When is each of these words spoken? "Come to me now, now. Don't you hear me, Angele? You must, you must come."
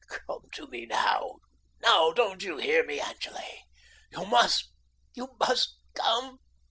"Come 0.25 0.45
to 0.53 0.65
me 0.65 0.87
now, 0.87 1.35
now. 1.79 2.11
Don't 2.11 2.41
you 2.41 2.57
hear 2.57 2.83
me, 2.83 2.99
Angele? 2.99 3.67
You 4.11 4.25
must, 4.25 4.71
you 5.13 5.27
must 5.39 5.77
come." 5.93 6.39